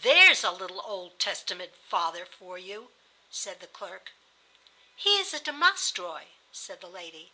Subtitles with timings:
[0.00, 2.90] "There's a little Old Testament father for you,"
[3.30, 4.12] said the clerk.
[4.96, 7.32] "He is a Domostroy,"[*] said the lady.